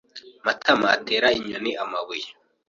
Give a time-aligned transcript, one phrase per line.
[0.45, 2.27] Matama atera inyoni amabuye.